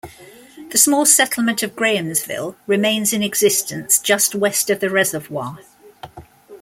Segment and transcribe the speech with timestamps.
[0.71, 5.59] The small settlement of Grahamsville remains in existence just west of the reservoir.